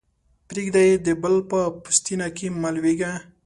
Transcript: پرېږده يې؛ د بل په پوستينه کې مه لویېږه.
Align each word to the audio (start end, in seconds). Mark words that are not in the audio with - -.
پرېږده 0.47 0.81
يې؛ 0.87 0.93
د 1.05 1.07
بل 1.21 1.35
په 1.49 1.59
پوستينه 1.83 2.27
کې 2.37 2.47
مه 2.61 2.69
لویېږه. 2.75 3.11